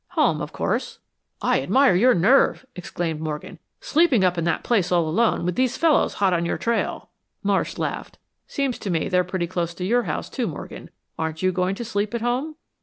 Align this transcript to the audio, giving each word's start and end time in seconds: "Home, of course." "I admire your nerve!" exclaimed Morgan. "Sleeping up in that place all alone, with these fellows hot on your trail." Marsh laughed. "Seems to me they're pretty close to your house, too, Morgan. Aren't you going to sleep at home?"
"Home, 0.17 0.41
of 0.41 0.51
course." 0.51 0.97
"I 1.43 1.61
admire 1.61 1.93
your 1.93 2.15
nerve!" 2.15 2.65
exclaimed 2.75 3.21
Morgan. 3.21 3.59
"Sleeping 3.81 4.23
up 4.23 4.35
in 4.35 4.45
that 4.45 4.63
place 4.63 4.91
all 4.91 5.07
alone, 5.07 5.45
with 5.45 5.53
these 5.53 5.77
fellows 5.77 6.15
hot 6.15 6.33
on 6.33 6.43
your 6.43 6.57
trail." 6.57 7.09
Marsh 7.43 7.77
laughed. 7.77 8.17
"Seems 8.47 8.79
to 8.79 8.89
me 8.89 9.09
they're 9.09 9.23
pretty 9.23 9.45
close 9.45 9.75
to 9.75 9.85
your 9.85 10.05
house, 10.09 10.27
too, 10.27 10.47
Morgan. 10.47 10.89
Aren't 11.19 11.43
you 11.43 11.51
going 11.51 11.75
to 11.75 11.85
sleep 11.85 12.15
at 12.15 12.21
home?" 12.21 12.55